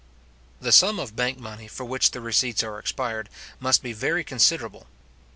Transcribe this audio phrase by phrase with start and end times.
[0.59, 4.87] The sum of bank money, for which the receipts are expired, must be very considerable.